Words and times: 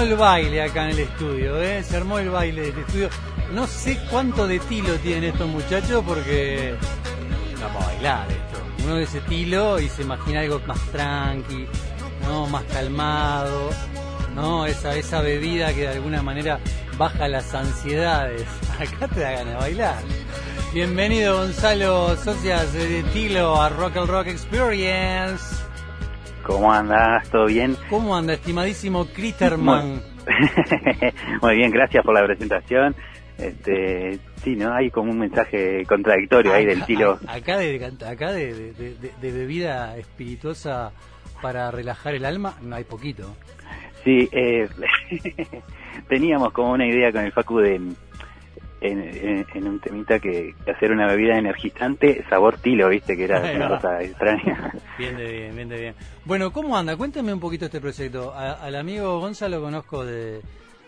el 0.00 0.16
baile 0.16 0.62
acá 0.62 0.84
en 0.84 0.90
el 0.90 0.98
estudio, 1.00 1.60
¿eh? 1.60 1.82
Se 1.82 1.96
armó 1.96 2.18
el 2.18 2.30
baile 2.30 2.72
del 2.72 2.78
estudio. 2.78 3.08
No 3.52 3.66
sé 3.66 3.98
cuánto 4.10 4.46
de 4.46 4.58
tilo 4.60 4.94
tienen 4.96 5.24
estos 5.24 5.48
muchachos 5.48 6.04
porque 6.06 6.74
no 7.60 7.68
para 7.68 7.86
bailar 7.86 8.30
esto. 8.30 8.84
Uno 8.84 8.96
de 8.96 9.04
ese 9.04 9.20
tilo 9.22 9.80
y 9.80 9.88
se 9.88 10.02
imagina 10.02 10.40
algo 10.40 10.60
más 10.66 10.80
tranqui, 10.92 11.66
¿no? 12.22 12.46
Más 12.46 12.64
calmado, 12.64 13.70
¿no? 14.34 14.66
Esa, 14.66 14.94
esa 14.94 15.20
bebida 15.20 15.72
que 15.74 15.80
de 15.80 15.88
alguna 15.88 16.22
manera 16.22 16.60
baja 16.96 17.26
las 17.26 17.54
ansiedades. 17.54 18.46
Acá 18.78 19.08
te 19.08 19.20
da 19.20 19.30
ganas 19.30 19.54
de 19.54 19.54
bailar. 19.54 20.02
Bienvenido 20.72 21.38
Gonzalo 21.38 22.14
Socias 22.16 22.72
de 22.74 23.02
Tilo 23.14 23.60
a 23.60 23.70
Rock 23.70 23.96
and 23.96 24.10
Rock 24.10 24.26
Experience. 24.26 25.42
¿Cómo 26.44 26.72
andas? 26.72 27.28
¿Todo 27.30 27.46
bien? 27.46 27.76
¿Cómo 27.88 28.14
anda, 28.14 28.34
estimadísimo 28.34 29.06
Critterman? 29.06 30.02
Muy 31.42 31.56
bien, 31.56 31.70
gracias 31.70 32.04
por 32.04 32.14
la 32.14 32.24
presentación. 32.24 32.94
Este, 33.38 34.18
sí, 34.42 34.56
¿no? 34.56 34.74
Hay 34.74 34.90
como 34.90 35.12
un 35.12 35.20
mensaje 35.20 35.84
contradictorio 35.86 36.52
ahí 36.52 36.66
del 36.66 36.84
tilo. 36.84 37.18
Acá 37.26 37.56
de, 37.58 37.92
acá 38.06 38.32
de, 38.32 38.74
bebida 39.22 39.96
espirituosa 39.96 40.92
para 41.40 41.70
relajar 41.70 42.14
el 42.14 42.26
alma, 42.26 42.56
no 42.60 42.76
hay 42.76 42.84
poquito. 42.84 43.34
Sí, 44.04 44.28
eh, 44.32 44.68
teníamos 46.08 46.52
como 46.52 46.72
una 46.72 46.86
idea 46.86 47.10
con 47.10 47.24
el 47.24 47.32
Facu 47.32 47.58
de 47.58 47.80
en, 48.80 49.66
un 49.66 49.80
temita 49.80 50.18
que 50.18 50.54
hacer 50.70 50.92
una 50.92 51.06
bebida 51.06 51.36
energizante 51.36 52.24
sabor 52.28 52.58
tilo, 52.58 52.88
viste, 52.88 53.16
que 53.16 53.24
era 53.24 53.40
una 53.40 53.68
cosa 53.68 54.02
extraña. 54.02 54.72
Bien 54.98 55.16
de 55.16 55.32
bien, 55.32 55.54
bien 55.54 55.68
de 55.68 55.80
bien. 55.80 55.94
Bueno, 56.24 56.52
¿cómo 56.52 56.76
anda? 56.76 56.96
Cuéntame 56.96 57.32
un 57.32 57.40
poquito 57.40 57.66
este 57.66 57.80
proyecto. 57.80 58.34
al 58.34 58.74
amigo 58.74 59.20
Gonzalo 59.20 59.60
conozco 59.60 60.04
de, 60.04 60.40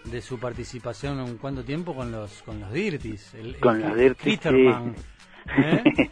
de 0.04 0.20
su 0.20 0.38
participación 0.38 1.20
en 1.20 1.36
cuánto 1.38 1.62
tiempo 1.64 1.94
con 1.94 2.10
los 2.10 2.42
con 2.42 2.60
los 2.60 2.72
Dirtis. 2.72 3.34
con 3.60 3.80
los 3.80 3.96
Dirtis, 3.96 4.40
sí. 4.42 4.66
¿eh? 4.66 6.10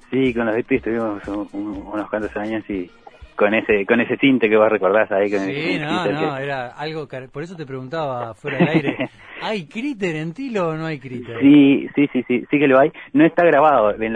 sí. 0.10 0.34
con 0.34 0.46
los 0.46 0.54
Dirtis 0.54 0.78
estuvimos 0.78 1.22
unos 1.52 2.08
cuantos 2.08 2.36
años 2.36 2.68
y 2.70 2.90
con 3.36 3.54
ese 3.54 3.86
con 3.86 4.00
ese 4.00 4.16
tinte 4.16 4.48
que 4.48 4.56
vos 4.56 4.68
recordás 4.68 5.10
ahí 5.12 5.30
con 5.30 5.40
sí, 5.40 5.78
no, 5.80 6.06
no, 6.10 6.36
era 6.36 6.68
algo 6.68 7.08
por 7.32 7.42
eso 7.42 7.56
te 7.56 7.66
preguntaba 7.66 8.34
fuera 8.34 8.58
del 8.58 8.68
aire 8.68 9.10
¿hay 9.42 9.66
críter 9.66 10.16
en 10.16 10.32
Tilo 10.32 10.68
o 10.68 10.76
no 10.76 10.86
hay 10.86 10.98
críter? 10.98 11.40
sí 11.40 11.88
sí 11.94 12.08
sí 12.12 12.24
sí 12.28 12.44
sí 12.50 12.58
que 12.58 12.68
lo 12.68 12.78
hay 12.78 12.92
no 13.12 13.24
está 13.24 13.44
grabado 13.44 13.94
en, 14.00 14.12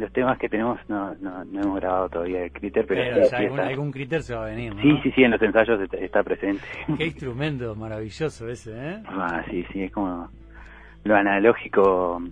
los 0.00 0.12
temas 0.12 0.38
que 0.38 0.48
tenemos 0.48 0.78
no, 0.88 1.14
no, 1.16 1.44
no 1.44 1.60
hemos 1.60 1.76
grabado 1.76 2.08
todavía 2.08 2.44
el 2.44 2.52
críter 2.52 2.86
pero, 2.86 3.02
algún, 3.62 3.92
críter 3.92 4.22
se 4.22 4.34
va 4.34 4.46
a 4.46 4.50
venir 4.50 4.74
¿no? 4.74 4.82
sí 4.82 4.98
sí 5.02 5.12
sí 5.12 5.24
en 5.24 5.30
los 5.32 5.42
ensayos 5.42 5.80
está, 5.92 6.22
presente 6.22 6.62
qué 6.96 7.06
instrumento 7.06 7.74
maravilloso 7.74 8.48
ese 8.48 8.72
¿eh? 8.72 9.02
ah 9.06 9.42
sí 9.50 9.64
sí 9.72 9.82
es 9.82 9.92
como 9.92 10.28
lo 11.04 11.16
analógico 11.16 12.22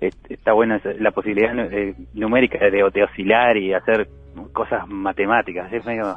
está 0.00 0.52
bueno 0.52 0.78
la 0.98 1.10
posibilidad 1.10 1.58
eh, 1.72 1.94
numérica 2.14 2.58
de, 2.58 2.90
de 2.92 3.04
oscilar 3.04 3.56
y 3.56 3.72
hacer 3.72 4.08
cosas 4.52 4.86
matemáticas, 4.88 5.72
es 5.72 5.84
medio 5.84 6.16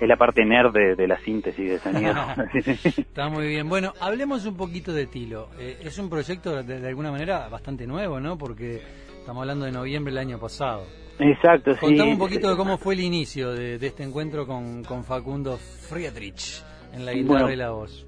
es 0.00 0.08
la 0.08 0.16
parte 0.16 0.44
nerd 0.44 0.72
de, 0.72 1.08
la 1.08 1.18
síntesis 1.18 1.70
de 1.70 1.78
sonido. 1.78 2.14
Está 2.54 3.28
muy 3.28 3.48
bien. 3.48 3.68
Bueno, 3.68 3.92
hablemos 4.00 4.44
un 4.44 4.56
poquito 4.56 4.92
de 4.92 5.06
Tilo. 5.06 5.48
Eh, 5.58 5.78
es 5.82 5.98
un 5.98 6.10
proyecto 6.10 6.62
de, 6.62 6.86
alguna 6.86 7.10
manera 7.10 7.48
bastante 7.48 7.86
nuevo, 7.86 8.20
¿no? 8.20 8.36
Porque 8.36 8.82
estamos 9.18 9.40
hablando 9.40 9.64
de 9.64 9.72
noviembre 9.72 10.12
del 10.12 10.18
año 10.18 10.38
pasado. 10.38 10.84
Exacto, 11.18 11.72
sí. 11.74 11.80
Contame 11.80 12.12
un 12.12 12.18
poquito 12.18 12.50
de 12.50 12.56
cómo 12.56 12.76
fue 12.76 12.94
el 12.94 13.00
inicio 13.00 13.52
de, 13.52 13.76
este 13.76 14.02
encuentro 14.02 14.46
con, 14.46 14.84
Facundo 15.04 15.56
Friedrich 15.56 16.62
en 16.92 17.06
la 17.06 17.12
guitarra 17.12 17.52
y 17.52 17.56
la 17.56 17.70
voz. 17.70 18.06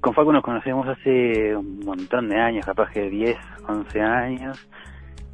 Con 0.00 0.14
Facu 0.14 0.32
nos 0.32 0.42
conocemos 0.42 0.86
hace 0.88 1.56
un 1.56 1.80
montón 1.80 2.28
de 2.28 2.40
años, 2.40 2.64
capaz 2.64 2.90
que 2.90 3.08
10, 3.08 3.36
11 3.68 4.00
años. 4.00 4.68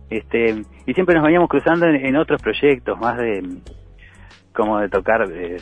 Este, 0.09 0.63
y 0.87 0.95
siempre 0.95 1.15
nos 1.15 1.25
veníamos 1.25 1.49
cruzando 1.49 1.87
en, 1.87 2.17
otros 2.17 2.43
proyectos, 2.43 2.99
más 2.99 3.17
de 3.17 3.43
como 4.55 4.79
de 4.81 4.89
tocar 4.89 5.27
eh, 5.33 5.57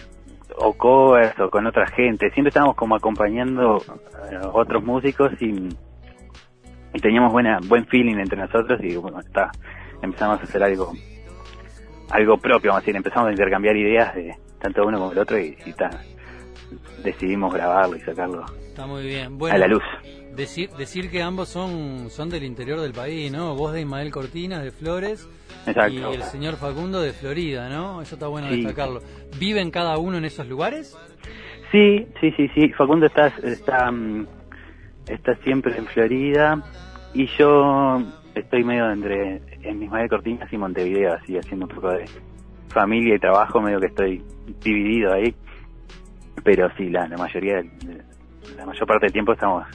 o 0.56 0.72
covers 0.72 1.38
o 1.38 1.50
con 1.50 1.66
otra 1.66 1.86
gente. 1.86 2.30
Siempre 2.30 2.48
estábamos 2.48 2.76
como 2.76 2.96
acompañando 2.96 3.78
a 4.42 4.48
otros 4.48 4.82
músicos 4.82 5.30
y, 5.40 5.68
y 6.92 7.00
teníamos 7.00 7.32
buena 7.32 7.58
buen 7.68 7.86
feeling 7.86 8.16
entre 8.16 8.38
nosotros 8.38 8.80
y 8.82 8.96
bueno, 8.96 9.20
está, 9.20 9.50
empezamos 10.02 10.40
a 10.40 10.42
hacer 10.42 10.62
algo 10.62 10.92
algo 12.10 12.38
propio, 12.38 12.72
vamos 12.72 12.88
empezamos 12.88 13.28
a 13.28 13.30
intercambiar 13.30 13.76
ideas 13.76 14.14
de 14.14 14.34
tanto 14.60 14.84
uno 14.84 14.98
como 14.98 15.12
el 15.12 15.18
otro 15.18 15.38
y, 15.38 15.56
y 15.64 15.74
decidimos 17.04 17.54
grabarlo 17.54 17.96
y 17.96 18.00
sacarlo 18.00 18.44
muy 18.86 19.04
bien. 19.04 19.38
a 19.50 19.58
la 19.58 19.66
luz. 19.66 19.82
Decir, 20.34 20.70
decir 20.70 21.10
que 21.10 21.22
ambos 21.22 21.48
son, 21.48 22.08
son 22.10 22.30
del 22.30 22.44
interior 22.44 22.80
del 22.80 22.92
país, 22.92 23.32
¿no? 23.32 23.54
Vos 23.54 23.72
de 23.72 23.80
Ismael 23.80 24.10
Cortina, 24.10 24.60
de 24.60 24.70
Flores, 24.70 25.28
y 25.66 25.98
el 25.98 26.22
señor 26.22 26.56
Facundo 26.56 27.00
de 27.00 27.12
Florida, 27.12 27.68
¿no? 27.68 28.00
Eso 28.00 28.14
está 28.14 28.28
bueno 28.28 28.48
destacarlo. 28.48 29.00
¿Viven 29.38 29.70
cada 29.70 29.98
uno 29.98 30.18
en 30.18 30.24
esos 30.24 30.46
lugares? 30.46 30.96
Sí, 31.72 32.06
sí, 32.20 32.32
sí, 32.36 32.48
sí. 32.54 32.68
Facundo 32.70 33.06
está, 33.06 33.28
está, 33.42 33.90
mm, 33.90 34.26
está 35.08 35.34
siempre 35.36 35.76
en 35.76 35.86
Florida 35.86 36.62
y 37.14 37.26
yo 37.38 38.02
estoy 38.34 38.64
medio 38.64 38.90
entre 38.90 39.42
en 39.62 39.82
Ismael 39.82 40.08
Cortina 40.08 40.48
y 40.50 40.56
Montevideo, 40.56 41.14
así 41.14 41.36
haciendo 41.36 41.66
un 41.66 41.74
poco 41.74 41.90
de 41.90 42.04
familia 42.68 43.16
y 43.16 43.18
trabajo, 43.18 43.60
medio 43.60 43.80
que 43.80 43.86
estoy 43.86 44.22
dividido 44.62 45.12
ahí. 45.12 45.34
Pero 46.44 46.70
sí, 46.76 46.88
la, 46.88 47.06
la 47.06 47.16
mayoría 47.16 47.56
de, 47.56 47.70
la 48.56 48.66
mayor 48.66 48.86
parte 48.86 49.06
del 49.06 49.12
tiempo 49.12 49.32
estamos 49.32 49.66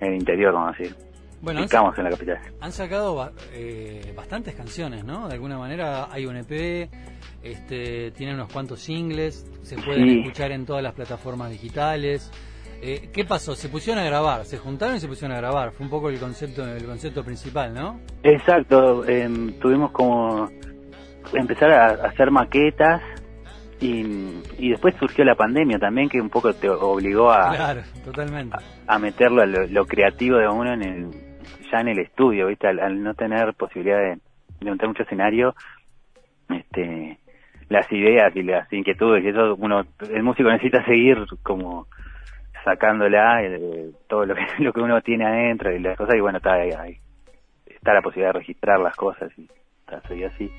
en 0.00 0.08
el 0.08 0.14
interior, 0.14 0.52
vamos 0.52 0.74
a 0.74 0.78
decir. 0.78 0.96
Bueno, 1.40 1.60
Estamos 1.60 1.96
en 1.98 2.04
la 2.04 2.10
capital. 2.10 2.38
Han 2.60 2.72
sacado 2.72 3.30
eh, 3.52 4.14
bastantes 4.16 4.54
canciones, 4.54 5.04
¿no? 5.04 5.28
De 5.28 5.34
alguna 5.34 5.58
manera 5.58 6.08
hay 6.10 6.24
un 6.24 6.36
EP, 6.38 6.88
este, 7.42 8.12
tienen 8.12 8.36
unos 8.36 8.50
cuantos 8.50 8.80
singles, 8.80 9.46
se 9.62 9.76
pueden 9.76 10.08
escuchar 10.08 10.52
en 10.52 10.64
todas 10.64 10.82
las 10.82 10.94
plataformas 10.94 11.50
digitales. 11.50 12.32
Eh, 12.80 13.10
¿Qué 13.12 13.26
pasó? 13.26 13.54
Se 13.54 13.68
pusieron 13.68 14.02
a 14.02 14.06
grabar, 14.06 14.46
se 14.46 14.56
juntaron 14.56 14.96
y 14.96 15.00
se 15.00 15.08
pusieron 15.08 15.36
a 15.36 15.40
grabar. 15.40 15.72
Fue 15.72 15.84
un 15.84 15.90
poco 15.90 16.08
el 16.08 16.18
concepto, 16.18 16.66
el 16.66 16.84
concepto 16.86 17.22
principal, 17.22 17.74
¿no? 17.74 18.00
Exacto. 18.22 19.06
Em, 19.06 19.58
tuvimos 19.58 19.90
como 19.90 20.48
empezar 21.34 21.70
a 21.72 22.06
hacer 22.06 22.30
maquetas 22.30 23.02
y, 23.84 24.70
después 24.70 24.94
surgió 24.96 25.24
la 25.24 25.34
pandemia 25.34 25.78
también, 25.78 26.08
que 26.08 26.20
un 26.20 26.30
poco 26.30 26.52
te 26.54 26.68
obligó 26.68 27.30
a, 27.30 27.76
totalmente. 28.04 28.56
a, 28.86 28.98
meterlo 28.98 29.42
a 29.42 29.46
lo, 29.46 29.86
creativo 29.86 30.38
de 30.38 30.48
uno 30.48 30.72
en 30.72 30.82
el, 30.82 31.10
ya 31.70 31.80
en 31.80 31.88
el 31.88 31.98
estudio, 31.98 32.46
¿viste? 32.46 32.68
Al, 32.68 33.02
no 33.02 33.14
tener 33.14 33.52
posibilidad 33.54 33.98
de, 33.98 34.18
montar 34.66 34.88
mucho 34.88 35.02
escenario, 35.02 35.54
este, 36.48 37.18
las 37.68 37.90
ideas 37.92 38.34
y 38.34 38.42
las 38.42 38.72
inquietudes, 38.72 39.22
y 39.22 39.28
eso 39.28 39.54
uno, 39.56 39.84
el 40.10 40.22
músico 40.22 40.48
necesita 40.50 40.82
seguir 40.86 41.18
como 41.42 41.86
sacándola, 42.64 43.42
eh, 43.44 43.90
todo 44.08 44.24
lo 44.24 44.34
que, 44.34 44.46
lo 44.60 44.72
que 44.72 44.80
uno 44.80 45.02
tiene 45.02 45.26
adentro 45.26 45.70
y 45.70 45.80
las 45.80 45.98
cosas, 45.98 46.14
y 46.14 46.20
bueno, 46.20 46.38
está 46.38 46.54
ahí, 46.54 46.96
está 47.66 47.92
la 47.92 48.00
posibilidad 48.00 48.32
de 48.32 48.38
registrar 48.38 48.80
las 48.80 48.96
cosas 48.96 49.30
y 49.36 49.46
está, 49.80 50.00
así. 50.26 50.50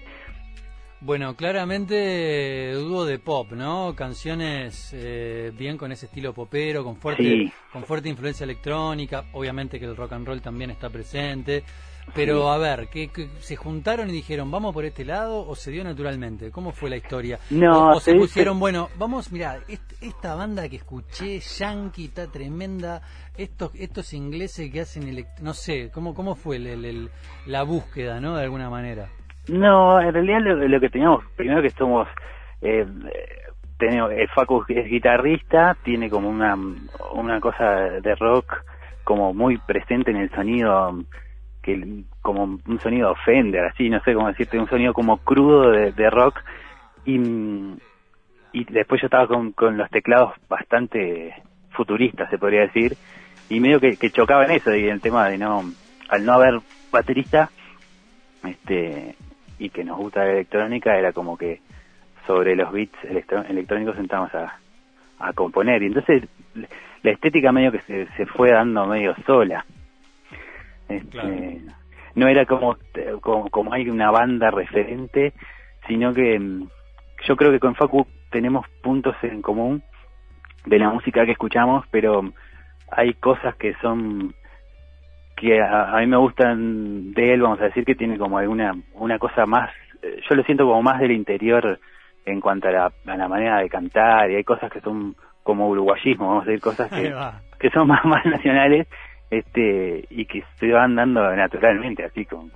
Bueno, 1.02 1.36
claramente 1.36 2.74
dúo 2.74 3.06
de 3.06 3.20
pop, 3.20 3.52
¿no? 3.52 3.94
Canciones 3.96 4.92
eh, 4.94 5.52
bien 5.56 5.78
con 5.78 5.92
ese 5.92 6.06
estilo 6.08 6.34
popero, 6.34 6.84
con 6.84 6.96
fuerte, 6.96 7.52
con 7.72 7.84
fuerte 7.84 8.10
influencia 8.10 8.44
electrónica. 8.46 9.26
Obviamente 9.34 9.80
que 9.80 9.86
el 9.86 9.96
rock 9.96 10.14
and 10.14 10.26
roll 10.26 10.42
también 10.42 10.72
está 10.72 10.90
presente. 10.90 11.64
Pero 12.14 12.52
a 12.52 12.58
ver, 12.58 12.88
¿qué, 12.88 13.10
se 13.40 13.56
juntaron 13.56 14.10
y 14.10 14.14
dijeron, 14.14 14.52
vamos 14.52 14.74
por 14.74 14.86
este 14.86 15.04
lado 15.04 15.46
o 15.46 15.56
se 15.56 15.72
dio 15.72 15.84
naturalmente? 15.84 16.52
¿Cómo 16.52 16.72
fue 16.72 16.90
la 16.90 16.98
historia? 16.98 17.40
No, 17.50 17.92
o, 17.92 18.00
se 18.00 18.14
pusieron, 18.14 18.60
bueno, 18.60 18.90
vamos, 18.98 19.32
mira, 19.32 19.60
esta 20.02 20.36
banda 20.36 20.70
que 20.70 20.78
escuché, 20.78 21.40
Yankee, 21.40 22.06
está 22.06 22.28
tremenda, 22.28 23.02
estos, 23.36 23.72
estos 23.74 24.14
ingleses 24.14 24.72
que 24.72 24.82
hacen, 24.82 25.26
no 25.42 25.54
sé, 25.54 25.90
¿cómo, 25.92 26.14
cómo 26.14 26.36
fue 26.36 26.60
la 26.60 27.64
búsqueda, 27.64 28.20
¿no? 28.20 28.36
De 28.36 28.44
alguna 28.44 28.70
manera. 28.70 29.10
No, 29.48 30.02
en 30.02 30.14
realidad 30.14 30.40
lo, 30.42 30.80
que 30.80 30.90
teníamos, 30.90 31.24
primero 31.36 31.62
que 31.62 31.70
somos, 31.70 32.08
eh, 32.62 32.86
tenemos, 33.78 34.12
el 34.12 34.28
Facu 34.30 34.64
es 34.68 34.90
guitarrista, 34.90 35.78
tiene 35.84 36.10
como 36.10 36.30
una, 36.30 36.58
una 37.14 37.40
cosa 37.40 37.66
de 38.02 38.16
rock 38.16 38.64
como 39.04 39.34
muy 39.34 39.58
presente 39.58 40.12
en 40.12 40.18
el 40.18 40.32
sonido, 40.32 40.98
que 41.62 42.04
como 42.22 42.44
un 42.44 42.80
sonido 42.82 43.14
Fender, 43.24 43.66
así, 43.66 43.90
no 43.90 44.02
sé 44.02 44.16
cómo 44.16 44.28
decirte, 44.28 44.58
un 44.58 44.68
sonido 44.68 44.94
como 44.94 45.18
crudo 45.18 45.70
de, 45.72 46.10
rock, 46.10 46.42
y, 47.06 47.20
y 48.52 48.64
después 48.66 49.00
yo 49.02 49.06
estaba 49.06 49.28
con, 49.28 49.52
con 49.52 49.78
los 49.78 49.90
teclados 49.92 50.34
bastante 50.50 51.36
futuristas, 51.70 52.30
se 52.32 52.40
podría 52.40 52.62
decir, 52.62 52.98
y 53.50 53.60
medio 53.60 53.80
que, 53.80 53.96
que 53.96 54.10
chocaba 54.10 54.46
en 54.46 54.52
eso, 54.52 54.74
y 54.76 54.88
el 54.88 55.02
tema 55.02 55.30
de 55.30 55.38
no, 55.38 55.64
al 56.10 56.26
no 56.26 56.34
haber 56.34 56.62
baterista, 56.92 57.52
este 58.44 59.16
y 59.60 59.70
que 59.70 59.84
nos 59.84 59.98
gusta 59.98 60.26
la 60.26 60.32
electrónica 60.32 60.98
era 60.98 61.14
como 61.14 61.38
que 61.38 61.62
sobre 62.28 62.56
los 62.56 62.72
beats 62.72 62.98
electrónicos 63.04 63.96
sentamos 63.96 64.34
a, 64.34 64.58
a 65.20 65.34
componer 65.34 65.84
y 65.84 65.88
entonces 65.88 66.24
la 67.04 67.12
estética 67.12 67.52
medio 67.52 67.72
que 67.72 67.82
se, 67.82 68.08
se 68.18 68.26
fue 68.26 68.52
dando 68.52 68.86
medio 68.86 69.16
sola. 69.26 69.66
Este, 70.90 71.62
No 72.16 72.28
era 72.28 72.46
como, 72.46 72.78
como, 73.22 73.50
como 73.50 73.74
hay 73.74 73.90
una 73.90 74.10
banda 74.12 74.50
referente, 74.52 75.34
sino 75.88 76.14
que 76.14 76.40
mm, 76.40 76.68
yo 77.28 77.36
creo 77.36 77.52
que 77.52 77.60
con 77.60 77.76
Facu 77.76 78.08
tenemos 78.32 78.68
puntos 78.82 79.16
en 79.22 79.42
común 79.42 79.84
de 80.66 80.80
la 80.80 80.90
música 80.90 81.26
que 81.26 81.34
escuchamos, 81.34 81.86
pero 81.92 82.34
hay 82.92 83.14
cosas 83.16 83.56
que 83.56 83.74
son 83.82 84.34
que 85.46 85.62
a, 85.62 85.96
mí 86.00 86.08
me 86.08 86.18
gustan 86.18 87.14
de 87.14 87.34
él, 87.34 87.42
vamos 87.42 87.62
a 87.62 87.66
decir 87.66 87.86
que 87.86 87.96
tiene 87.96 88.18
como 88.18 88.38
alguna 88.38 88.74
una 88.94 89.20
cosa 89.20 89.46
más, 89.46 89.70
eh, 90.02 90.20
yo 90.28 90.36
lo 90.36 90.44
siento 90.44 90.66
como 90.66 90.82
más 90.82 91.00
del 91.00 91.12
interior 91.12 91.80
en 92.26 92.42
cuanto 92.42 92.68
a 92.68 92.72
la, 92.72 92.86
a 93.06 93.18
la 93.18 93.28
manera 93.28 93.60
de 93.60 93.70
cantar 93.70 94.32
y 94.32 94.36
hay 94.36 94.44
cosas 94.44 94.72
que 94.72 94.82
son 94.82 95.16
como 95.44 95.70
uruguayismo, 95.70 96.28
vamos 96.28 96.44
a 96.44 96.50
decir 96.50 96.62
cosas 96.62 96.90
que, 96.90 97.14
que 97.60 97.70
son 97.70 97.88
más, 97.88 98.04
más 98.06 98.26
nacionales 98.26 98.88
este 99.30 100.06
y 100.10 100.26
que 100.26 100.44
se 100.60 100.72
van 100.72 100.96
dando 100.96 101.22
naturalmente 101.36 102.04
así 102.04 102.26
con, 102.26 102.52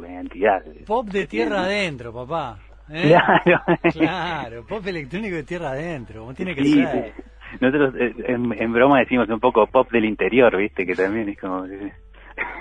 la 0.00 0.08
identidad. 0.08 0.62
Pop 0.86 1.06
de 1.06 1.26
tierra 1.28 1.62
adentro, 1.62 2.12
papá. 2.12 2.58
¿eh? 2.90 3.08
Claro. 3.08 3.62
claro, 3.92 4.66
pop 4.66 4.84
electrónico 4.84 5.36
de 5.36 5.44
tierra 5.44 5.70
adentro, 5.70 6.22
como 6.22 6.34
tiene 6.34 6.54
que 6.54 6.64
ser. 6.64 7.12
Nosotros 7.60 7.94
eh, 7.96 8.12
en, 8.26 8.72
broma 8.72 8.98
decimos 8.98 9.28
un 9.28 9.38
poco 9.38 9.66
pop 9.68 9.88
del 9.92 10.04
interior, 10.04 10.56
¿viste? 10.56 10.84
Que 10.84 10.94
también 10.94 11.28
es 11.28 11.38
como... 11.38 11.64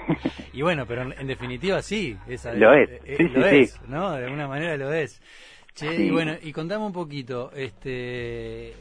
y 0.53 0.61
bueno, 0.61 0.85
pero 0.85 1.11
en, 1.11 1.27
definitiva 1.27 1.81
sí. 1.81 2.17
Esa, 2.27 2.53
lo 2.53 2.73
es, 2.73 2.89
eh, 2.89 3.15
sí, 3.17 3.23
lo 3.29 3.49
sí, 3.49 3.55
es, 3.55 3.81
¿no? 3.87 4.11
De 4.13 4.25
alguna 4.25 4.47
manera 4.47 4.77
lo 4.77 4.93
es. 4.93 5.21
Che, 5.73 6.05
y 6.05 6.11
bueno, 6.11 6.35
y 6.41 6.51
contame 6.51 6.85
un 6.85 6.93
poquito, 6.93 7.51
este 7.55 8.73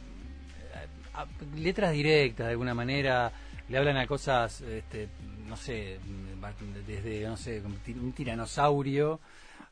letras 1.56 1.92
directas 1.92 2.46
de 2.46 2.52
alguna 2.52 2.74
manera, 2.74 3.32
le 3.68 3.78
hablan 3.78 3.96
a 3.96 4.06
cosas, 4.06 4.60
este, 4.62 5.08
no 5.46 5.56
sé, 5.56 5.98
desde, 6.86 7.26
no 7.26 7.36
sé, 7.36 7.62
un 7.62 8.12
tiranosaurio 8.12 9.20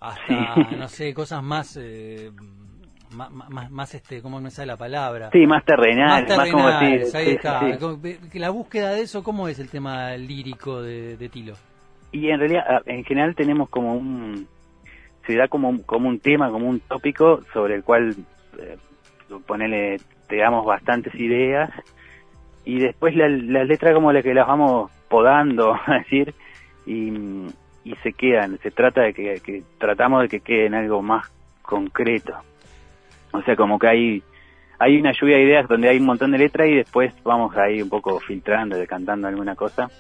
hasta, 0.01 0.57
no 0.77 0.89
sé, 0.89 1.13
cosas 1.15 1.43
más... 1.43 1.77
Eh, 1.81 2.31
más, 3.13 3.71
más, 3.71 3.95
este, 3.95 4.23
¿cómo 4.23 4.41
me 4.41 4.51
sale 4.51 4.69
la 4.69 4.77
palabra? 4.77 5.31
Sí, 5.33 5.47
más 5.47 5.65
terrenal, 5.65 6.27
más, 6.29 6.51
como 6.51 6.69
ahí 6.69 7.03
está. 7.03 7.63
La 8.35 8.51
búsqueda 8.51 8.91
de 8.93 9.03
eso, 9.03 9.23
¿cómo 9.23 9.49
es 9.49 9.59
el 9.59 9.69
tema 9.69 10.17
lírico 10.17 10.83
de, 10.83 11.29
Tilo? 11.33 11.55
Y 12.13 12.29
en 12.29 12.39
realidad, 12.39 12.83
en 12.87 13.05
general 13.05 13.35
tenemos 13.35 13.69
como 13.69 13.95
un, 13.95 14.47
se 15.27 15.37
da 15.37 15.49
como 15.49 15.69
un, 15.69 15.83
como 15.83 16.09
un 16.09 16.19
tema, 16.19 16.51
como 16.51 16.69
un 16.69 16.81
tópico 16.81 17.43
sobre 17.53 17.77
el 17.77 17.85
cual 17.85 18.15
eh, 18.59 18.77
ponele, 19.47 19.99
te 20.29 20.37
damos 20.39 20.65
bastantes 20.67 21.15
ideas 21.15 21.71
y 22.65 22.79
después 22.79 23.15
las 23.17 23.31
la 23.31 23.65
letras 23.65 23.95
como 23.95 24.13
la 24.13 24.23
que 24.23 24.35
las 24.35 24.47
vamos 24.47 24.91
podando, 25.09 25.75
a 25.87 25.99
decir, 25.99 26.35
y, 26.87 27.11
y 27.85 27.95
se 28.03 28.13
quedan. 28.13 28.59
Se 28.59 28.71
trata 28.71 29.03
de 29.03 29.13
que, 29.13 29.63
tratamos 29.79 30.23
de 30.23 30.29
que 30.29 30.41
queden 30.41 30.75
algo 30.75 31.03
más 31.03 31.31
concreto. 31.63 32.35
O 33.33 33.43
sea, 33.43 33.57
como 33.57 33.79
que 33.79 33.89
hay 33.89 34.23
hay 34.81 34.97
una 34.97 35.13
lluvia 35.13 35.37
de 35.37 35.45
ideas 35.45 35.69
donde 35.69 35.91
hay 35.91 35.99
un 35.99 36.07
montón 36.07 36.33
de 36.33 36.39
letras 36.39 36.67
y 36.67 36.75
después 36.75 37.13
vamos 37.23 37.55
ahí 37.57 37.83
un 37.83 37.91
poco 37.91 38.19
filtrando, 38.19 38.79
decantando 38.79 39.29
alguna 39.29 39.55
cosa. 39.55 39.91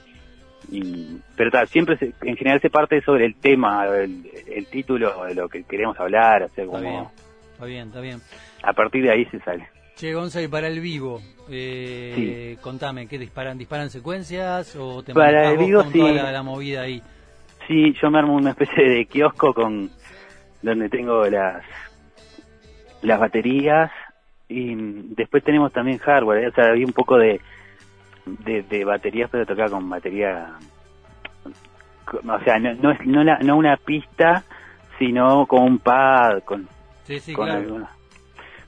Y, 0.71 1.19
pero 1.37 1.51
tal, 1.51 1.69
siempre 1.69 1.99
en 2.01 2.37
general 2.37 2.63
se 2.63 2.71
parte 2.71 3.03
sobre 3.03 3.27
el 3.27 3.35
tema, 3.35 3.87
el, 3.89 4.67
título 4.71 5.25
de 5.27 5.35
lo 5.35 5.51
que 5.51 5.65
queremos 5.65 6.01
hablar, 6.01 6.45
o 6.45 6.67
como... 6.67 6.81
bien, 6.81 7.05
está 7.53 7.67
bien, 7.67 7.87
está 7.89 8.01
bien. 8.01 8.21
A 8.63 8.73
partir 8.73 9.03
de 9.03 9.13
ahí 9.13 9.27
se 9.27 9.39
sale. 9.41 9.69
Che, 9.97 10.15
Gonzalo, 10.15 10.47
y 10.47 10.49
para 10.49 10.69
el 10.69 10.81
vivo, 10.81 11.21
eh, 11.51 12.57
contame, 12.63 13.07
¿qué 13.07 13.19
disparan? 13.19 13.59
¿Disparan 13.59 13.91
secuencias 13.91 14.77
o 14.77 15.03
te 15.03 15.13
para 15.13 15.51
el 15.51 15.59
vivo, 15.59 15.83
con 15.83 15.93
sí. 15.93 15.99
toda 15.99 16.33
la, 16.33 16.43
movida 16.43 16.83
ahí? 16.83 17.03
Sí, 17.69 17.93
yo 18.01 18.11
me 18.11 18.19
armo 18.19 18.35
una 18.35 18.51
especie 18.53 18.83
de 18.83 19.05
kiosco 19.05 19.53
con 19.53 19.91
donde 20.63 20.89
tengo 20.89 21.27
las 21.27 21.63
las 23.03 23.21
baterías 23.21 23.91
y 24.49 24.75
después 25.15 25.45
tenemos 25.45 25.73
también 25.73 25.99
hardware, 25.99 26.49
o 26.49 26.53
sea, 26.53 26.73
hay 26.73 26.85
un 26.85 26.93
poco 26.93 27.17
de, 27.19 27.41
de, 28.27 28.85
baterías, 28.85 29.31
pero 29.31 29.47
tocar 29.47 29.71
con 29.71 29.89
batería, 29.89 30.55
o 32.13 32.41
sea, 32.41 32.59
no, 32.59 32.75
no, 32.75 33.25
no, 33.25 33.39
no 33.39 33.57
una 33.57 33.77
pista, 33.77 34.43
sino 34.99 35.47
con 35.47 35.63
un 35.63 35.79
pad, 35.79 36.43
con, 36.45 36.69
con, 37.35 37.49
algunos, 37.49 37.89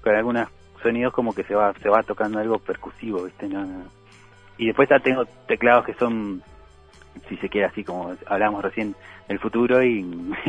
con 0.03 0.15
algunas 0.15 0.49
sonidos 0.83 1.13
como 1.13 1.35
que 1.35 1.45
se 1.45 1.55
va 1.55 1.73
se 1.75 1.89
va 1.89 2.03
tocando 2.03 2.39
algo 2.39 2.59
percusivo, 2.59 3.25
¿viste? 3.25 3.49
No, 3.49 3.85
Y 4.59 4.67
después 4.67 4.89
ya 4.89 4.99
tengo 4.99 5.25
teclados 5.47 5.85
que 5.85 5.95
son, 5.95 6.43
si 7.29 7.37
se 7.37 7.49
quiere 7.49 7.67
así 7.67 7.85
como 7.85 8.15
hablamos 8.27 8.63
recién, 8.63 8.95
el 9.29 9.39
futuro 9.39 9.83
y, 9.83 10.05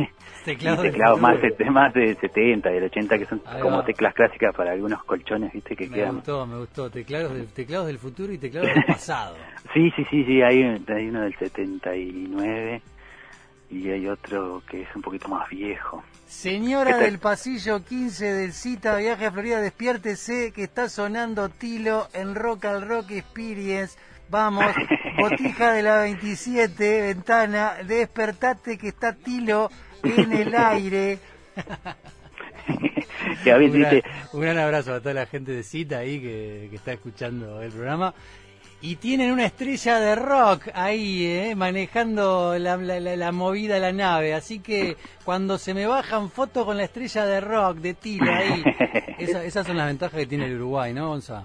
teclados 0.44 1.20
más, 1.20 1.36
más 1.70 1.94
de 1.94 2.14
70 2.14 2.70
y 2.70 2.74
del 2.74 2.84
80 2.84 3.18
que 3.18 3.26
son 3.26 3.40
como 3.60 3.84
teclas 3.84 4.14
clásicas 4.14 4.54
para 4.54 4.72
algunos 4.72 5.02
colchones, 5.04 5.52
¿viste? 5.52 5.76
Que 5.76 5.88
me 5.88 5.96
quedan... 5.96 6.16
gustó, 6.16 6.46
me 6.46 6.58
gustó. 6.58 6.90
Teclados, 6.90 7.34
de, 7.34 7.44
teclados 7.44 7.86
del 7.86 7.98
futuro 7.98 8.32
y 8.32 8.38
teclados 8.38 8.70
del 8.74 8.84
pasado. 8.86 9.36
sí, 9.72 9.90
sí, 9.96 10.04
sí, 10.10 10.24
sí, 10.24 10.42
hay, 10.42 10.62
hay 10.62 11.08
uno 11.08 11.22
del 11.22 11.34
79 11.36 12.82
y 13.70 13.90
hay 13.90 14.06
otro 14.06 14.62
que 14.68 14.82
es 14.82 14.88
un 14.94 15.02
poquito 15.02 15.28
más 15.28 15.48
viejo. 15.48 16.02
Señora 16.26 16.98
del 16.98 17.18
pasillo 17.18 17.84
15 17.84 18.32
del 18.32 18.52
Cita 18.52 18.96
Viaje 18.96 19.26
a 19.26 19.32
Florida, 19.32 19.60
despiértese 19.60 20.52
que 20.52 20.64
está 20.64 20.88
sonando 20.88 21.48
Tilo 21.48 22.08
en 22.12 22.34
Rock 22.34 22.66
al 22.66 22.86
Rock 22.86 23.10
Experience. 23.12 23.98
Vamos, 24.30 24.64
botija 25.16 25.72
de 25.72 25.82
la 25.82 25.98
27, 25.98 27.02
ventana, 27.02 27.74
despertate 27.86 28.78
que 28.78 28.88
está 28.88 29.14
Tilo 29.14 29.70
en 30.02 30.32
el 30.32 30.54
aire. 30.54 31.18
un, 34.32 34.40
gran, 34.40 34.58
abrazo 34.58 34.94
a 34.94 35.00
toda 35.00 35.14
la 35.14 35.26
gente 35.26 35.52
de 35.52 35.62
Cita 35.62 35.98
ahí 35.98 36.20
que 36.20 36.70
está 36.72 36.92
escuchando 36.92 37.62
el 37.62 37.70
programa 37.70 38.14
y 38.84 38.96
tienen 38.96 39.32
una 39.32 39.46
estrella 39.46 39.98
de 39.98 40.14
rock 40.14 40.68
ahí, 40.74 41.24
eh, 41.24 41.54
manejando 41.56 42.58
la, 42.58 42.76
la, 42.76 43.00
la, 43.00 43.32
movida 43.32 43.76
de 43.76 43.80
la 43.80 43.92
nave. 43.92 44.34
Así 44.34 44.58
que 44.58 44.98
cuando 45.24 45.56
se 45.56 45.72
me 45.72 45.86
bajan 45.86 46.30
fotos 46.30 46.66
con 46.66 46.76
la 46.76 46.84
estrella 46.84 47.24
de 47.24 47.40
rock 47.40 47.78
de 47.78 47.94
Tilo 47.94 48.30
ahí, 48.30 48.62
esas 49.18 49.66
son 49.66 49.78
las 49.78 49.86
ventajas 49.86 50.20
que 50.20 50.26
tiene 50.26 50.44
el 50.44 50.56
Uruguay, 50.56 50.92
¿no, 50.92 51.08
Gonza? 51.08 51.44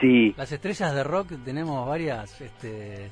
Sí. 0.00 0.34
Las 0.36 0.50
estrellas 0.50 0.94
de 0.94 1.04
rock 1.04 1.32
tenemos 1.44 1.86
varias 1.86 2.40
este, 2.40 3.10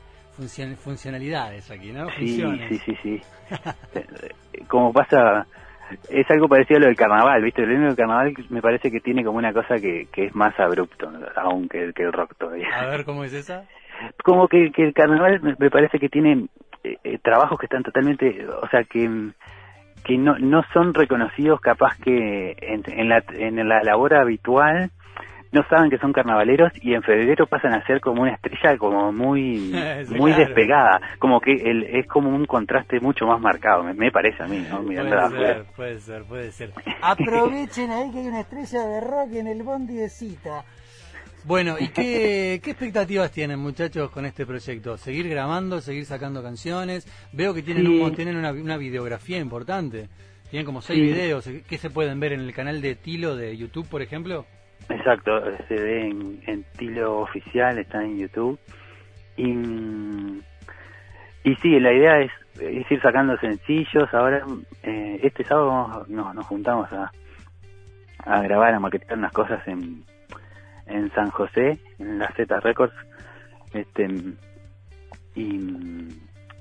funcionalidades 0.76 1.70
aquí, 1.70 1.92
¿no? 1.92 2.08
Sí, 2.18 2.42
sí, 2.68 2.78
sí, 2.84 2.96
sí. 3.02 3.22
Como 4.68 4.92
pasa 4.92 5.46
es 6.08 6.30
algo 6.30 6.48
parecido 6.48 6.78
a 6.78 6.80
lo 6.80 6.86
del 6.86 6.96
carnaval, 6.96 7.42
¿viste? 7.42 7.62
El 7.62 7.80
del 7.80 7.96
carnaval 7.96 8.34
me 8.48 8.62
parece 8.62 8.90
que 8.90 9.00
tiene 9.00 9.22
como 9.24 9.38
una 9.38 9.52
cosa 9.52 9.76
que, 9.76 10.08
que 10.12 10.26
es 10.26 10.34
más 10.34 10.58
abrupto, 10.58 11.10
aún 11.36 11.68
que, 11.68 11.92
el 11.94 12.12
rock 12.12 12.34
todavía. 12.38 12.68
A 12.74 12.86
ver, 12.86 13.04
¿cómo 13.04 13.24
es 13.24 13.32
esa? 13.32 13.64
Como 14.24 14.48
que, 14.48 14.72
que 14.72 14.82
el 14.82 14.94
carnaval 14.94 15.40
me, 15.58 15.70
parece 15.70 15.98
que 15.98 16.08
tiene 16.08 16.46
eh, 16.82 16.96
eh, 17.04 17.18
trabajos 17.22 17.58
que 17.58 17.66
están 17.66 17.82
totalmente, 17.82 18.46
o 18.46 18.68
sea, 18.68 18.84
que 18.84 19.08
que 20.04 20.18
no, 20.18 20.38
no 20.38 20.62
son 20.74 20.92
reconocidos 20.92 21.62
capaz 21.62 21.96
que 21.96 22.54
en, 22.60 22.82
en, 22.86 23.08
la, 23.08 23.24
en 23.32 23.66
la 23.66 23.82
labor 23.82 24.14
habitual 24.14 24.90
no 25.54 25.64
saben 25.68 25.88
que 25.88 25.98
son 25.98 26.12
carnavaleros 26.12 26.72
y 26.82 26.94
en 26.94 27.02
febrero 27.02 27.46
pasan 27.46 27.74
a 27.74 27.86
ser 27.86 28.00
como 28.00 28.22
una 28.22 28.34
estrella 28.34 28.76
como 28.76 29.12
muy 29.12 29.72
muy 30.10 30.32
despegada 30.32 31.00
como 31.20 31.40
que 31.40 31.52
el, 31.52 31.84
es 31.84 32.06
como 32.08 32.28
un 32.28 32.44
contraste 32.44 32.98
mucho 33.00 33.24
más 33.26 33.40
marcado 33.40 33.84
me, 33.84 34.10
parece 34.10 34.42
a 34.42 34.46
mí 34.46 34.66
¿no? 34.68 34.82
puede, 34.82 35.30
ser, 35.30 35.64
puede 35.76 36.00
ser 36.00 36.24
puede 36.24 36.52
ser 36.52 36.72
aprovechen 37.02 37.90
ahí 37.90 38.10
que 38.10 38.18
hay 38.18 38.26
una 38.26 38.40
estrella 38.40 38.84
de 38.84 39.00
rock 39.00 39.32
en 39.32 39.46
el 39.46 39.62
bondi 39.62 39.94
de 39.94 40.08
cita 40.08 40.64
bueno, 41.46 41.76
¿y 41.78 41.88
qué, 41.88 42.58
qué 42.64 42.70
expectativas 42.70 43.30
tienen 43.30 43.58
muchachos 43.58 44.10
con 44.10 44.24
este 44.24 44.46
proyecto? 44.46 44.96
¿Seguir 44.96 45.28
grabando, 45.28 45.82
seguir 45.82 46.06
sacando 46.06 46.42
canciones? 46.42 47.06
Veo 47.34 47.52
que 47.52 47.62
tienen, 47.62 47.86
un, 47.86 48.14
tienen 48.14 48.36
una, 48.36 48.50
una, 48.52 48.78
videografía 48.78 49.36
importante. 49.36 50.08
Tienen 50.48 50.64
como 50.64 50.80
seis 50.80 51.02
videos. 51.02 51.46
¿Qué 51.68 51.76
se 51.76 51.90
pueden 51.90 52.18
ver 52.18 52.32
en 52.32 52.40
el 52.40 52.54
canal 52.54 52.80
de 52.80 52.94
Tilo 52.94 53.36
de 53.36 53.54
YouTube, 53.58 53.86
por 53.86 54.00
ejemplo? 54.00 54.46
Exacto, 54.88 55.40
se 55.68 55.74
ve 55.74 56.08
en, 56.08 56.40
en 56.46 56.64
Tilo 56.76 57.20
Oficial, 57.20 57.78
está 57.78 58.02
en 58.02 58.18
YouTube. 58.18 58.58
Y, 59.36 59.50
y 61.42 61.54
sí, 61.56 61.80
la 61.80 61.92
idea 61.92 62.20
es, 62.20 62.30
ir 62.90 63.00
sacando 63.00 63.36
sencillos. 63.38 64.12
Ahora, 64.12 64.44
eh, 64.82 65.20
este 65.22 65.44
sábado 65.44 66.04
nos, 66.08 66.34
nos 66.34 66.46
juntamos 66.46 66.92
a, 66.92 67.10
a 68.24 68.42
grabar, 68.42 68.74
a 68.74 68.80
maquetar 68.80 69.18
unas 69.18 69.32
cosas 69.32 69.66
en, 69.66 70.04
en 70.86 71.10
San 71.12 71.30
José, 71.30 71.78
en 71.98 72.18
la 72.18 72.28
Z 72.36 72.60
Records. 72.60 72.94
Este, 73.72 74.06
y, 75.34 75.60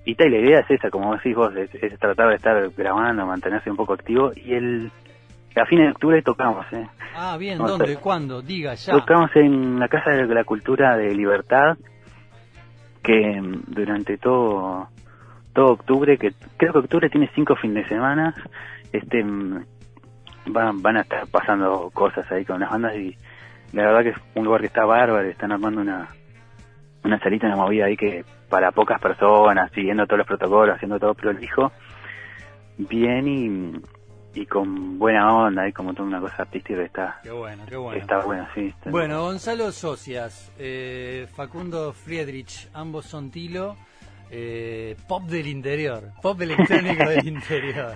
y 0.06 0.15
tal, 0.15 0.32
la 0.32 0.38
idea 0.39 0.60
es 0.62 0.72
esa, 0.72 0.89
como 0.89 1.13
decís 1.13 1.36
vos, 1.36 1.56
es, 1.56 1.74
es 1.75 2.00
tratar 2.00 2.30
de 2.30 2.36
estar 2.36 2.70
grabando, 2.72 3.25
mantenerse 3.25 3.70
un 3.70 3.77
poco 3.77 3.94
activo. 3.94 4.32
Y 4.36 4.53
el 4.53 4.92
a 5.60 5.65
fines 5.65 5.86
de 5.86 5.91
octubre 5.91 6.22
tocamos, 6.22 6.65
¿eh? 6.74 6.88
Ah, 7.15 7.38
bien, 7.38 7.57
¿dónde? 7.57 7.95
¿Cuándo? 7.98 8.41
Diga, 8.41 8.74
ya. 8.74 8.93
Tocamos 8.93 9.29
en 9.36 9.79
la 9.79 9.88
Casa 9.88 10.12
de 10.12 10.25
la 10.25 10.43
Cultura 10.43 10.98
de 10.98 11.13
Libertad, 11.13 11.77
que 13.03 13.41
mm, 13.41 13.63
durante 13.67 14.17
todo 14.17 14.88
todo 15.53 15.74
octubre, 15.74 16.17
que 16.17 16.33
creo 16.57 16.74
que 16.74 16.79
octubre 16.79 17.10
tiene 17.10 17.29
cinco 17.36 17.55
fines 17.55 17.83
de 17.83 17.89
semana, 17.89 18.33
este 18.91 19.24
mm, 19.24 19.63
van, 20.48 20.81
van 20.81 20.98
a 20.98 21.01
estar 21.01 21.27
pasando 21.27 21.91
cosas 21.93 22.29
ahí 22.31 22.43
con 22.43 22.60
las 22.60 22.72
bandas 22.72 22.95
y 22.95 23.15
la 23.74 23.83
verdad 23.83 24.03
que 24.03 24.10
es 24.10 24.17
un 24.36 24.45
lugar 24.45 24.62
que 24.62 24.67
está 24.67 24.86
bárbaro, 24.86 25.27
están 25.27 25.51
armando 25.51 25.81
una 25.81 26.10
una 27.03 27.19
salita, 27.19 27.48
una 27.48 27.57
movida 27.57 27.86
ahí 27.86 27.98
que 27.98 28.24
para 28.50 28.72
pocas 28.72 29.00
personas, 29.00 29.72
siguiendo 29.72 30.05
todos 30.05 30.19
los 30.19 30.27
protocolos, 30.27 30.75
haciendo 30.75 31.00
todo 31.00 31.13
prolijo, 31.13 31.72
bien 32.77 33.27
y, 33.27 33.81
y 34.35 34.45
con 34.45 34.97
buena 34.97 35.31
onda, 35.35 35.67
y 35.67 35.71
como 35.73 35.93
toda 35.93 36.07
una 36.07 36.19
cosa 36.19 36.41
artística 36.43 36.81
está, 36.81 37.19
Qué 37.23 37.29
bueno, 37.31 37.63
qué 37.67 37.75
bueno. 37.75 37.99
está 38.01 38.19
bueno, 38.25 38.47
sí. 38.55 38.67
está- 38.75 38.89
Bueno, 38.89 39.21
Gonzalo 39.21 39.71
Socias, 39.71 40.51
eh, 40.57 41.27
Facundo 41.35 41.93
Friedrich, 41.93 42.67
ambos 42.73 43.05
son 43.05 43.29
Tilo, 43.29 43.75
eh, 44.35 44.95
pop 45.07 45.23
del 45.25 45.45
interior, 45.45 46.09
pop 46.21 46.41
electrónico 46.41 47.07
del 47.07 47.27
interior. 47.27 47.93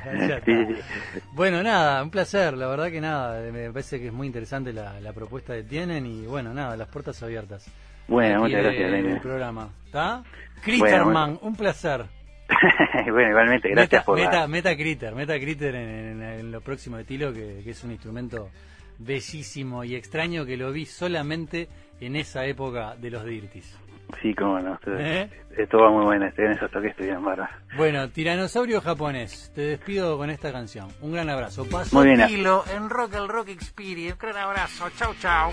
Bueno, 1.34 1.63
nada, 1.63 2.03
un 2.03 2.10
placer, 2.12 2.56
la 2.56 2.67
verdad 2.67 2.91
que 2.91 3.01
nada, 3.01 3.41
me 3.51 3.72
parece 3.72 4.00
que 4.00 4.08
es 4.08 4.13
muy 4.13 4.27
interesante 4.27 4.72
la, 4.74 5.00
la 5.00 5.13
propuesta 5.13 5.56
que 5.56 5.63
tienen 5.63 6.06
y 6.06 6.25
bueno, 6.27 6.53
nada, 6.53 6.77
las 6.77 6.88
puertas 6.89 7.22
abiertas. 7.24 7.65
Bueno, 8.08 8.36
Aquí 8.36 8.44
muchas 8.44 8.58
de- 8.58 8.63
gracias, 8.63 8.88
Elena. 8.94 9.22
programa, 9.22 9.70
¿está? 9.86 10.24
Critterman, 10.63 11.39
un 11.41 11.56
placer. 11.56 12.06
bueno, 13.12 13.30
igualmente, 13.30 13.70
gracias 13.70 13.92
meta, 14.01 14.06
por 14.06 14.20
la- 14.20 14.25
meta, 14.25 14.48
meta 14.48 14.75
Critter, 14.75 15.16
meta 15.16 15.39
Critter 15.39 15.75
en, 15.75 15.89
en- 15.89 16.22
en 16.24 16.51
lo 16.51 16.62
próximo 16.62 16.98
de 16.98 17.04
Tilo, 17.04 17.34
que, 17.34 17.62
que 17.63 17.72
es 17.72 17.84
un 17.84 17.92
instrumento 17.92 18.50
bellísimo 19.00 19.84
y 19.84 19.96
extraño 19.96 20.46
que 20.46 20.58
lo 20.58 20.72
vi 20.72 20.86
solamente 20.86 21.68
en 22.00 22.16
esa 22.16 22.46
época 22.46 22.96
de 22.96 23.12
los 23.12 23.25
Dirtis. 23.25 23.77
Sí, 24.22 24.34
cómo 24.34 24.58
no. 24.60 24.80
¿Eh? 24.88 25.30
esto 25.58 25.80
va 25.80 25.92
muy 25.92 26.06
bueno, 26.06 26.30
en 26.38 26.51
esos 26.51 26.72
toques 26.72 26.92
estuvieron 26.92 27.25
barras. 27.25 27.50
Bueno, 27.75 28.08
tiranosaurio 28.10 28.80
japonés, 28.80 29.51
te 29.54 29.62
despido 29.62 30.18
con 30.18 30.30
esta 30.30 30.51
canción. 30.54 30.88
Un 31.01 31.12
gran 31.12 31.30
abrazo. 31.30 31.66
Paso 31.70 31.94
Muy 31.98 32.08
bien. 32.16 32.25
Tilo 32.27 32.63
en 32.74 32.89
Rock 32.89 33.16
el 33.16 33.27
Rock 33.27 33.50
Experience. 33.50 34.18
Gran 34.22 34.38
abrazo. 34.38 34.89
Chau, 34.98 35.13
chau. 35.20 35.51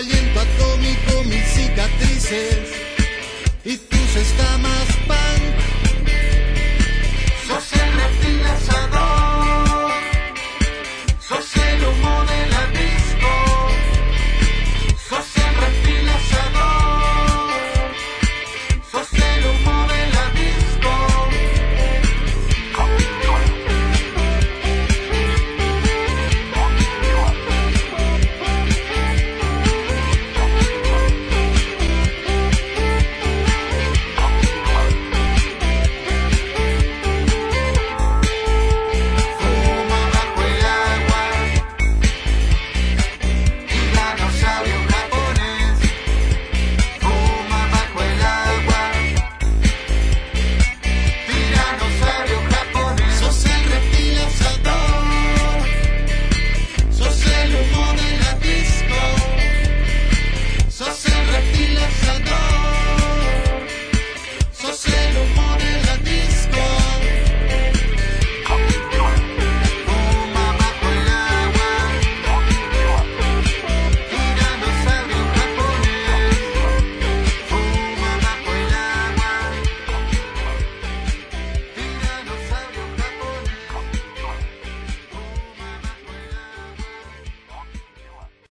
Aliento 0.00 0.40
atómico, 0.40 1.24
mil 1.24 1.44
cicatrices 1.44 2.72
y 3.64 3.76
tus 3.76 4.16
escamas 4.16 4.90